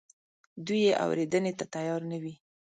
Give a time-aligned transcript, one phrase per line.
[0.65, 2.33] دوی یې اورېدنې ته تیار نه وي.